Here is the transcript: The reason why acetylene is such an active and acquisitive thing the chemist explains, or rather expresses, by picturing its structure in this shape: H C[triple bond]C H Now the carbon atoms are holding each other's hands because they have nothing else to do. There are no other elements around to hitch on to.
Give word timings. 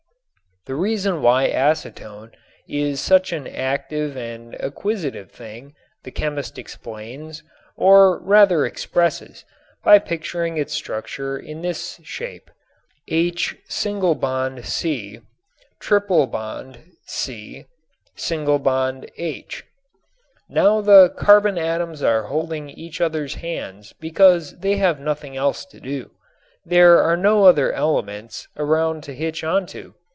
The 0.67 0.75
reason 0.75 1.23
why 1.23 1.47
acetylene 1.47 2.33
is 2.67 2.99
such 3.01 3.33
an 3.33 3.47
active 3.47 4.15
and 4.15 4.53
acquisitive 4.61 5.31
thing 5.31 5.73
the 6.03 6.11
chemist 6.11 6.59
explains, 6.59 7.41
or 7.75 8.19
rather 8.21 8.63
expresses, 8.63 9.43
by 9.83 9.97
picturing 9.97 10.57
its 10.57 10.71
structure 10.75 11.35
in 11.35 11.63
this 11.63 11.99
shape: 12.03 12.51
H 13.07 13.57
C[triple 13.67 14.13
bond]C 14.21 15.21
H 19.17 19.63
Now 20.47 20.81
the 20.81 21.09
carbon 21.17 21.57
atoms 21.57 22.03
are 22.03 22.23
holding 22.25 22.69
each 22.69 23.01
other's 23.01 23.33
hands 23.33 23.93
because 23.99 24.59
they 24.59 24.75
have 24.77 24.99
nothing 24.99 25.35
else 25.35 25.65
to 25.65 25.79
do. 25.79 26.11
There 26.63 27.01
are 27.01 27.17
no 27.17 27.45
other 27.45 27.73
elements 27.73 28.47
around 28.55 29.01
to 29.05 29.15
hitch 29.15 29.43
on 29.43 29.65
to. 29.65 29.95